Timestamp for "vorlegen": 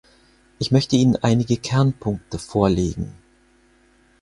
2.39-3.13